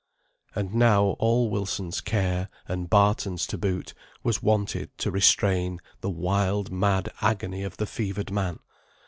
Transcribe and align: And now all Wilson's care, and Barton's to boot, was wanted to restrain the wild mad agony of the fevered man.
And 0.55 0.73
now 0.73 1.09
all 1.19 1.51
Wilson's 1.51 2.01
care, 2.01 2.49
and 2.67 2.89
Barton's 2.89 3.45
to 3.45 3.55
boot, 3.55 3.93
was 4.23 4.41
wanted 4.41 4.97
to 4.97 5.11
restrain 5.11 5.79
the 5.99 6.09
wild 6.09 6.71
mad 6.71 7.13
agony 7.21 7.61
of 7.61 7.77
the 7.77 7.85
fevered 7.85 8.31
man. 8.31 8.57